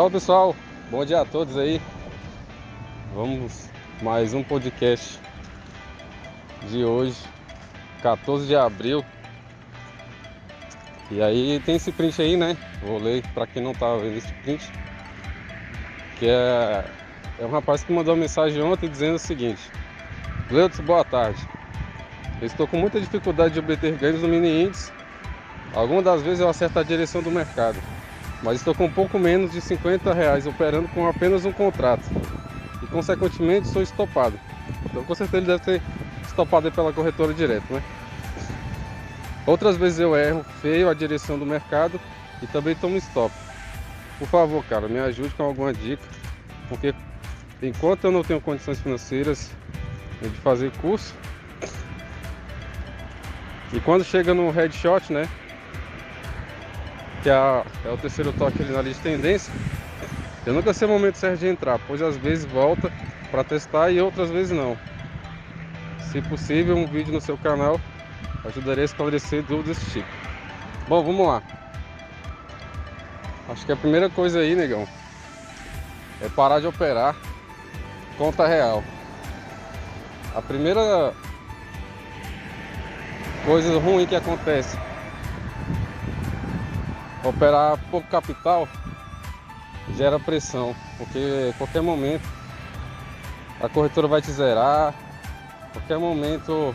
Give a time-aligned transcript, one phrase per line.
[0.00, 0.56] Fala pessoal,
[0.90, 1.78] bom dia a todos aí.
[3.14, 3.68] Vamos
[4.00, 5.20] mais um podcast
[6.70, 7.18] de hoje,
[8.00, 9.04] 14 de abril.
[11.10, 12.56] E aí tem esse print aí, né?
[12.80, 14.72] Vou ler para quem não tá vendo esse print.
[16.18, 16.82] Que é,
[17.38, 19.70] é um rapaz que mandou uma mensagem ontem dizendo o seguinte:
[20.50, 21.46] Leandro, boa tarde.
[22.40, 24.90] Eu estou com muita dificuldade de obter ganhos no mini índice.
[25.74, 27.78] Algumas das vezes eu acerto a direção do mercado
[28.42, 32.04] mas estou com um pouco menos de 50 reais operando com apenas um contrato
[32.82, 34.38] e consequentemente sou estopado.
[34.86, 35.82] Então com certeza ele deve ser
[36.22, 37.82] estopado pela corretora direto, né?
[39.46, 42.00] Outras vezes eu erro feio a direção do mercado
[42.42, 43.34] e também tomo stop.
[44.18, 46.02] Por favor, cara, me ajude com alguma dica,
[46.68, 46.94] porque
[47.62, 49.50] enquanto eu não tenho condições financeiras
[50.20, 51.14] de fazer curso,
[53.72, 55.28] e quando chega no headshot, né,
[57.22, 59.52] que é, é o terceiro toque ali na lista de tendência,
[60.46, 62.90] eu nunca sei o momento certo de entrar, pois às vezes volta
[63.30, 64.76] para testar e outras vezes não.
[66.10, 67.80] Se possível, um vídeo no seu canal
[68.44, 70.08] ajudaria a esclarecer dúvidas desse tipo.
[70.88, 71.42] Bom, vamos lá.
[73.48, 74.86] Acho que a primeira coisa aí, negão,
[76.22, 77.14] é parar de operar
[78.16, 78.82] conta real.
[80.34, 81.12] A primeira
[83.44, 84.78] coisa ruim que acontece
[87.24, 88.68] operar pouco capital
[89.96, 92.26] gera pressão, porque qualquer momento
[93.60, 94.94] a corretora vai te zerar,
[95.72, 96.74] qualquer momento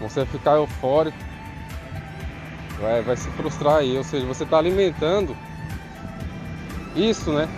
[0.00, 1.16] você vai ficar eufórico,
[2.80, 5.36] vai, vai se frustrar aí, ou seja, você está alimentando
[6.94, 7.48] isso, né?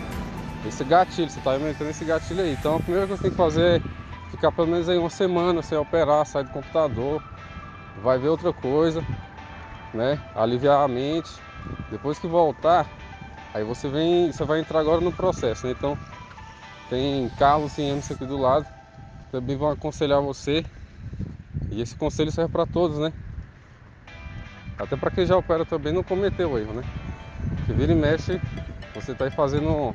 [0.66, 2.52] Esse gatilho, você está alimentando esse gatilho aí.
[2.52, 5.10] Então a primeira coisa que você tem que fazer é ficar pelo menos aí uma
[5.10, 7.22] semana sem operar, sair do computador,
[8.02, 9.04] vai ver outra coisa,
[9.92, 10.20] né?
[10.34, 11.30] Aliviar a mente
[11.90, 12.86] depois que voltar,
[13.54, 15.74] aí você vem, você vai entrar agora no processo, né?
[15.76, 15.96] Então
[16.88, 18.66] tem Carlos e Emerson aqui do lado,
[19.30, 20.64] também vão aconselhar você.
[21.70, 23.12] E esse conselho serve para todos, né?
[24.78, 26.82] Até para quem já opera também não cometeu erro, né?
[27.66, 28.40] Que vira e mexe,
[28.94, 29.94] você está aí fazendo,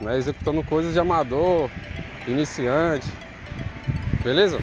[0.00, 1.68] né, executando coisas de amador,
[2.26, 3.06] iniciante,
[4.22, 4.58] beleza?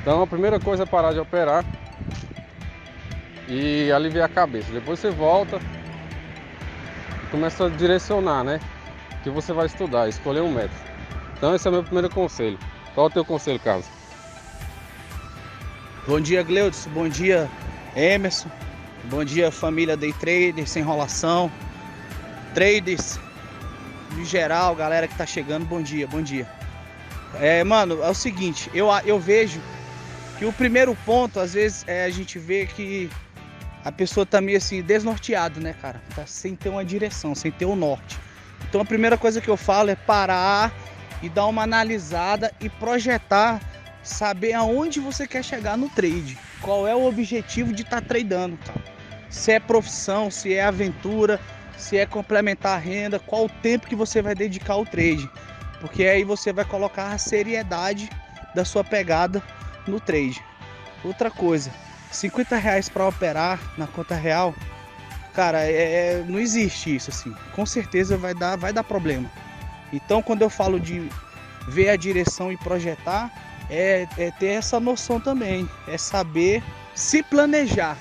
[0.00, 1.64] Então a primeira coisa é parar de operar
[3.48, 4.72] e aliviar a cabeça.
[4.72, 5.58] Depois você volta
[7.22, 8.60] e começa a direcionar, né?
[9.22, 10.74] Que você vai estudar, escolher um método.
[11.36, 12.58] Então esse é o meu primeiro conselho.
[12.94, 13.86] Qual é o teu conselho, Carlos?
[16.06, 16.90] Bom dia, Gleudson.
[16.90, 17.48] Bom dia,
[17.96, 18.50] Emerson.
[19.04, 21.50] Bom dia, família Day Traders, sem enrolação.
[22.54, 23.18] Traders,
[24.14, 26.46] de geral, galera que tá chegando, bom dia, bom dia.
[27.40, 29.60] É, mano, é o seguinte, eu, eu vejo
[30.38, 33.10] que o primeiro ponto, às vezes, é a gente vê que
[33.84, 36.00] a pessoa tá meio assim, desnorteada, né, cara?
[36.14, 38.18] Tá sem ter uma direção, sem ter o um norte.
[38.68, 40.72] Então a primeira coisa que eu falo é parar
[41.22, 43.60] e dar uma analisada e projetar,
[44.02, 46.38] saber aonde você quer chegar no trade.
[46.60, 48.82] Qual é o objetivo de estar tá tradando, cara?
[49.28, 51.40] Se é profissão, se é aventura,
[51.76, 55.28] se é complementar a renda, qual o tempo que você vai dedicar ao trade.
[55.80, 58.08] Porque aí você vai colocar a seriedade
[58.54, 59.42] da sua pegada
[59.86, 60.42] no trade.
[61.02, 61.72] Outra coisa,
[62.12, 64.54] 50 reais para operar na conta real,
[65.34, 67.34] cara, é, é, não existe isso assim.
[67.54, 69.30] Com certeza vai dar, vai dar problema.
[69.92, 71.08] Então, quando eu falo de
[71.68, 73.30] ver a direção e projetar,
[73.70, 76.62] é, é ter essa noção também, é saber
[76.94, 77.96] se planejar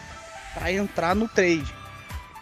[0.53, 1.73] para entrar no trade.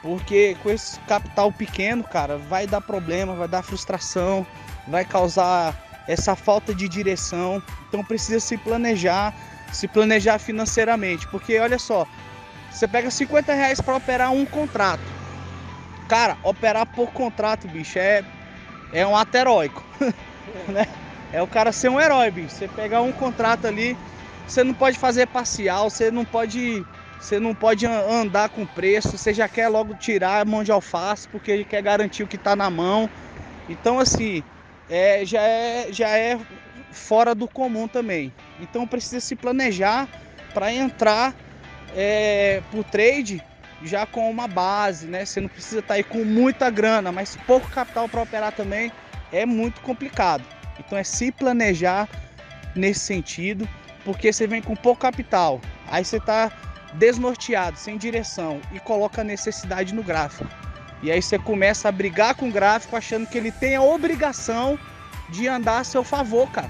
[0.02, 4.48] Porque com esse capital pequeno, cara, vai dar problema, vai dar frustração,
[4.88, 5.76] vai causar
[6.08, 7.62] essa falta de direção.
[7.88, 9.34] Então precisa se planejar
[9.72, 11.28] se planejar financeiramente.
[11.28, 12.08] Porque olha só,
[12.72, 15.02] você pega 50 reais para operar um contrato.
[16.08, 18.24] Cara, operar por contrato, bicho, é,
[18.92, 19.84] é um ato heróico.
[20.68, 20.88] né?
[21.32, 22.56] É o cara ser um herói, bicho.
[22.56, 23.96] Você pegar um contrato ali,
[24.48, 26.86] você não pode fazer parcial, você não pode.
[27.20, 31.28] Você não pode andar com preço, você já quer logo tirar a mão de alface,
[31.28, 33.10] porque quer garantir o que está na mão.
[33.68, 34.42] Então, assim,
[34.90, 36.40] é, já, é, já é
[36.92, 38.34] fora do comum também.
[38.60, 40.08] Então precisa se planejar
[40.54, 41.36] para entrar
[41.96, 43.44] é, por trade
[43.84, 45.26] já com uma base, né?
[45.26, 48.92] Você não precisa estar tá aí com muita grana, mas pouco capital para operar também
[49.32, 50.44] é muito complicado.
[50.80, 52.08] Então é se planejar
[52.76, 53.68] nesse sentido,
[54.04, 56.52] porque você vem com pouco capital, aí você está
[56.94, 60.48] desnorteado, sem direção e coloca a necessidade no gráfico.
[61.02, 64.78] E aí você começa a brigar com o gráfico achando que ele tem a obrigação
[65.32, 66.70] de andar a seu favor, cara.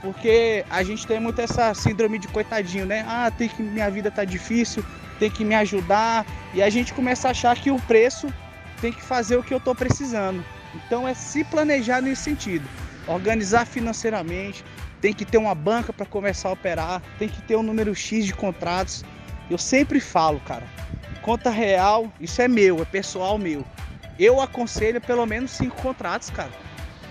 [0.00, 3.04] Porque a gente tem muito essa síndrome de coitadinho, né?
[3.08, 4.84] Ah, tem que minha vida tá difícil,
[5.18, 6.26] tem que me ajudar.
[6.52, 8.32] E a gente começa a achar que o preço
[8.80, 10.44] tem que fazer o que eu estou precisando.
[10.74, 12.68] Então é se planejar nesse sentido,
[13.06, 14.64] organizar financeiramente,
[15.00, 18.26] tem que ter uma banca para começar a operar, tem que ter um número X
[18.26, 19.04] de contratos.
[19.48, 20.64] Eu sempre falo, cara,
[21.22, 23.64] conta real, isso é meu, é pessoal meu.
[24.18, 26.50] Eu aconselho pelo menos cinco contratos, cara,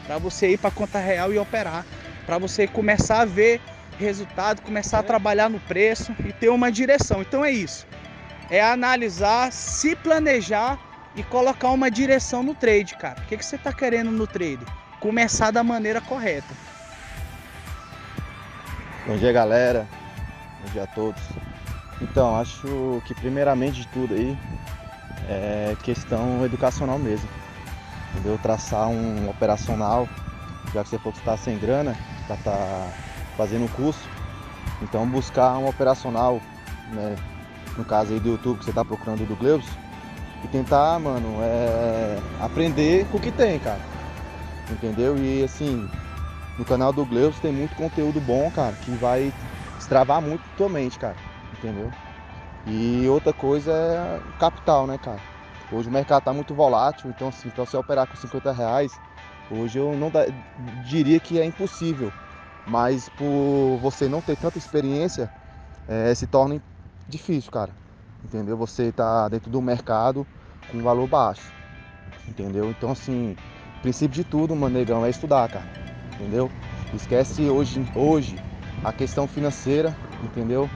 [0.05, 1.85] para você ir para conta real e operar,
[2.25, 3.61] para você começar a ver
[3.97, 7.21] resultado, começar a trabalhar no preço e ter uma direção.
[7.21, 7.85] Então é isso.
[8.50, 10.79] É analisar, se planejar
[11.15, 13.21] e colocar uma direção no trade, cara.
[13.21, 14.65] O que, que você está querendo no trade?
[15.00, 16.53] Começar da maneira correta.
[19.05, 19.88] Bom dia, galera.
[20.63, 21.21] Bom dia a todos.
[22.01, 24.38] Então, acho que primeiramente de tudo aí
[25.29, 27.27] é questão educacional mesmo.
[28.13, 28.38] Entendeu?
[28.38, 30.07] Traçar um operacional,
[30.74, 31.95] já que você que está sem grana,
[32.27, 32.89] já está
[33.36, 34.07] fazendo um curso.
[34.81, 36.39] Então buscar um operacional,
[36.92, 37.15] né?
[37.75, 39.65] No caso aí do YouTube que você está procurando do Gleus,
[40.44, 43.80] e tentar, mano, é, aprender com o que tem, cara.
[44.69, 45.18] Entendeu?
[45.18, 45.89] E assim,
[46.57, 49.33] no canal do Gleus tem muito conteúdo bom, cara, que vai
[49.77, 51.15] destravar muito tua mente, cara.
[51.57, 51.92] Entendeu?
[52.65, 55.19] E outra coisa é capital, né, cara?
[55.73, 58.99] Hoje o mercado tá muito volátil, então assim, pra você operar com 50 reais,
[59.49, 60.25] hoje eu não da,
[60.85, 62.11] diria que é impossível.
[62.65, 65.29] Mas por você não ter tanta experiência,
[65.87, 66.61] é, se torna
[67.09, 67.83] difícil, cara
[68.23, 68.55] entendeu?
[68.57, 70.25] Você tá dentro do mercado
[70.71, 71.51] com valor baixo,
[72.27, 72.69] entendeu?
[72.69, 73.35] Então, assim,
[73.81, 75.65] princípio de tudo, mano, negão, é estudar, cara,
[76.13, 76.49] entendeu?
[76.93, 78.37] Esquece hoje, hoje
[78.83, 80.69] a questão financeira, entendeu?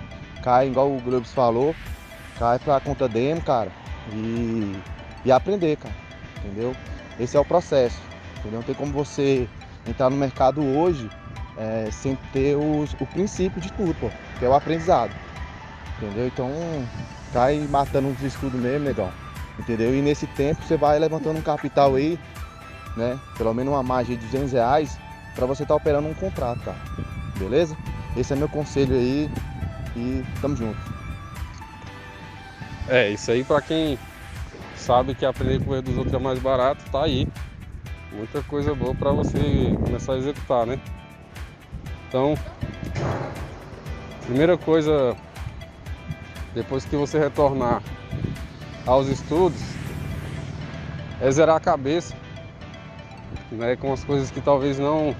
[0.43, 1.73] Cai, igual o Globes falou,
[2.37, 3.71] cai pra conta demo, cara,
[4.13, 4.75] e,
[5.25, 5.95] e aprender, cara,
[6.37, 6.75] entendeu?
[7.19, 7.99] Esse é o processo,
[8.39, 8.59] entendeu?
[8.59, 9.47] Não tem como você
[9.87, 11.09] entrar no mercado hoje
[11.57, 15.11] é, sem ter os, o princípio de tudo, pô, que é o aprendizado,
[15.97, 16.27] entendeu?
[16.27, 16.51] Então,
[17.33, 19.11] cai matando uns estudos mesmo, negão.
[19.59, 19.95] Entendeu?
[19.95, 22.19] E nesse tempo você vai levantando um capital aí,
[22.95, 23.19] né?
[23.37, 24.99] Pelo menos uma margem de 200 reais
[25.35, 26.77] para você estar tá operando um contrato, cara.
[27.37, 27.75] Beleza?
[28.15, 29.29] Esse é meu conselho aí
[29.95, 30.77] e tamo junto.
[32.89, 33.99] É, isso aí para quem
[34.75, 37.27] sabe que aprender o erro dos outros é mais barato, tá aí.
[38.13, 39.37] Muita coisa boa para você
[39.83, 40.79] começar a executar, né?
[42.07, 42.35] Então,
[44.25, 45.15] primeira coisa
[46.55, 47.83] depois que você retornar
[48.85, 49.61] aos estudos,
[51.21, 52.15] é zerar a cabeça
[53.51, 55.13] né, com as coisas que talvez não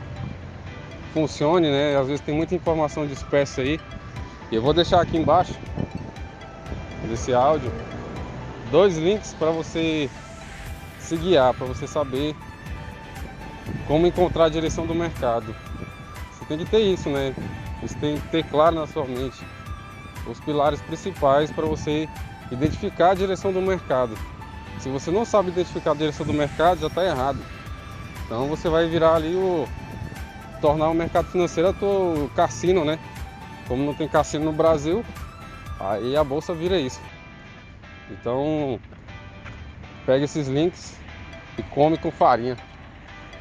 [1.14, 1.98] funcione, né?
[1.98, 3.80] Às vezes tem muita informação dispersa aí.
[4.50, 5.54] E eu vou deixar aqui embaixo
[7.08, 7.72] desse áudio
[8.72, 10.10] dois links para você
[11.00, 12.36] se guiar, para você saber
[13.88, 15.56] como encontrar a direção do mercado.
[16.32, 17.34] Você tem que ter isso, né?
[17.84, 19.46] Isso tem que ter claro na sua mente
[20.28, 22.10] os pilares principais para você
[22.52, 24.18] identificar a direção do mercado.
[24.80, 27.40] Se você não sabe identificar a direção do mercado, já está errado.
[28.26, 29.68] Então você vai virar ali o.
[30.60, 33.00] tornar o mercado financeiro o cassino, né?
[33.68, 35.04] Como não tem cassino no Brasil,
[35.80, 37.02] aí a bolsa vira isso.
[38.10, 38.80] Então
[40.06, 40.98] pega esses links
[41.58, 42.58] e come com farinha.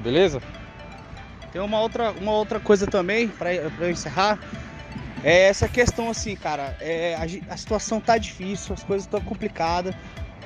[0.01, 0.43] Beleza?
[1.53, 4.39] Tem uma outra, uma outra coisa também para eu encerrar
[5.25, 9.95] é essa questão assim, cara, é, a, a, situação tá difícil, as coisas estão complicadas.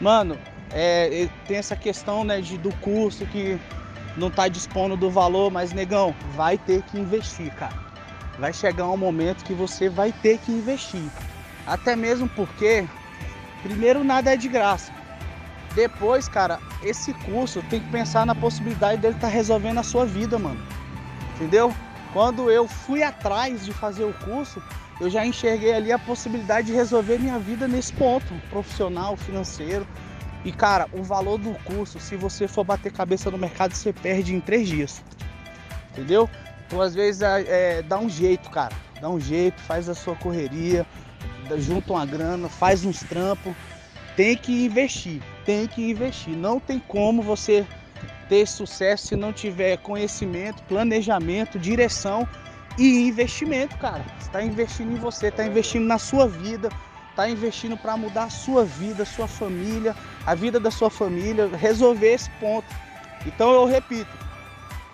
[0.00, 0.38] Mano,
[0.72, 3.58] é, tem essa questão né, de, do curso que
[4.16, 7.74] não tá dispondo do valor, mas negão, vai ter que investir, cara.
[8.38, 11.04] Vai chegar um momento que você vai ter que investir.
[11.70, 12.84] Até mesmo porque,
[13.62, 14.92] primeiro, nada é de graça.
[15.72, 20.04] Depois, cara, esse curso tem que pensar na possibilidade dele estar tá resolvendo a sua
[20.04, 20.60] vida, mano.
[21.36, 21.72] Entendeu?
[22.12, 24.60] Quando eu fui atrás de fazer o curso,
[25.00, 29.86] eu já enxerguei ali a possibilidade de resolver minha vida nesse ponto, profissional, financeiro.
[30.44, 34.34] E cara, o valor do curso, se você for bater cabeça no mercado, você perde
[34.34, 35.04] em três dias.
[35.92, 36.28] Entendeu?
[36.66, 37.44] Então às vezes é,
[37.78, 38.74] é, dá um jeito, cara.
[39.00, 40.84] Dá um jeito, faz a sua correria,
[41.58, 43.54] junta uma grana, faz uns trampos.
[44.16, 46.36] Tem que investir, tem que investir.
[46.36, 47.66] Não tem como você
[48.28, 52.28] ter sucesso se não tiver conhecimento, planejamento, direção
[52.78, 54.04] e investimento, cara.
[54.20, 56.68] Está investindo em você, está investindo na sua vida,
[57.10, 62.12] está investindo para mudar a sua vida, sua família, a vida da sua família, resolver
[62.12, 62.66] esse ponto.
[63.26, 64.10] Então eu repito,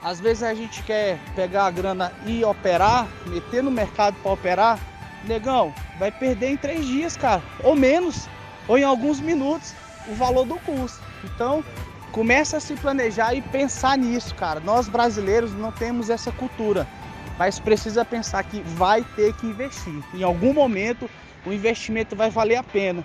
[0.03, 4.79] às vezes a gente quer pegar a grana e operar, meter no mercado para operar,
[5.27, 8.29] negão, vai perder em três dias, cara, ou menos,
[8.67, 9.75] ou em alguns minutos,
[10.09, 11.01] o valor do curso.
[11.25, 11.65] Então
[12.17, 14.59] Começa a se planejar e pensar nisso, cara.
[14.59, 16.87] Nós brasileiros não temos essa cultura,
[17.39, 20.03] mas precisa pensar que vai ter que investir.
[20.15, 21.11] Em algum momento
[21.45, 23.05] o investimento vai valer a pena.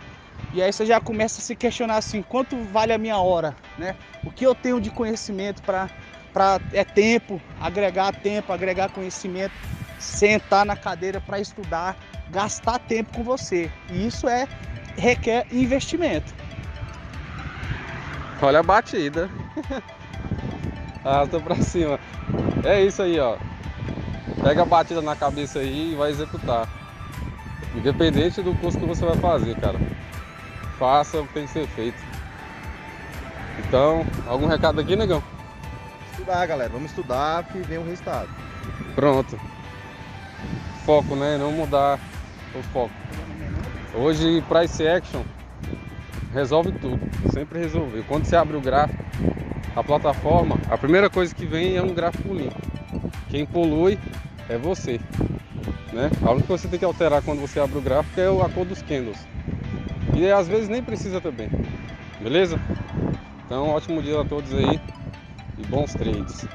[0.54, 3.98] E aí você já começa a se questionar assim, quanto vale a minha hora, né?
[4.24, 5.90] O que eu tenho de conhecimento para
[6.32, 9.51] para é tempo, agregar tempo, agregar conhecimento,
[10.01, 11.96] sentar na cadeira para estudar,
[12.29, 13.72] gastar tempo com você.
[13.89, 14.48] E isso é
[14.98, 16.34] requer investimento.
[18.41, 19.29] Olha a batida.
[21.05, 22.00] Arrasta pra cima.
[22.63, 23.38] É isso aí, ó.
[24.43, 26.67] Pega a batida na cabeça aí e vai executar.
[27.75, 29.79] Independente do curso que você vai fazer, cara.
[30.77, 32.01] Faça o que tem que ser feito.
[33.60, 35.24] Então, algum recado aqui, negão?
[36.12, 36.70] Estudar, galera.
[36.70, 38.29] Vamos estudar que vem o resultado.
[38.96, 39.39] Pronto.
[40.86, 41.38] Foco, né?
[41.38, 42.00] Não mudar
[42.56, 42.92] o foco.
[43.94, 45.24] Hoje, Price Action
[46.34, 47.00] resolve tudo.
[47.32, 48.04] Sempre resolveu.
[48.08, 49.04] Quando você abre o gráfico,
[49.76, 52.60] a plataforma, a primeira coisa que vem é um gráfico limpo.
[53.30, 53.98] Quem polui
[54.50, 55.00] é você.
[55.94, 56.10] Né?
[56.26, 58.50] A única coisa que você tem que alterar quando você abre o gráfico é a
[58.50, 59.18] cor dos candles.
[60.14, 61.50] E às vezes nem precisa também.
[62.20, 62.60] Beleza?
[63.46, 64.80] Então, ótimo dia a todos aí
[65.58, 66.46] e bons trades.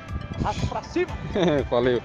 [0.43, 1.13] Raça pra cima!
[1.71, 2.03] Valeu!